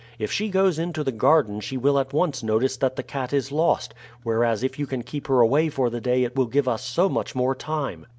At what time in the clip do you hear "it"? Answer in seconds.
6.23-6.35